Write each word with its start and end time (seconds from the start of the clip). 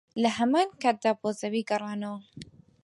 لەهەمانکاتدا 0.23 1.11
بۆ 1.21 1.29
زەوی 1.39 1.67
گەڕانەوە 1.69 2.19